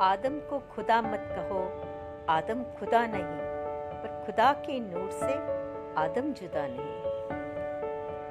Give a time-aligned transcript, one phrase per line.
[0.00, 1.60] आदम को खुदा मत कहो,
[2.28, 3.38] आदम खुदा नहीं,
[4.00, 5.34] पर खुदा के नूर से
[6.00, 7.15] आदम जुदा नहीं।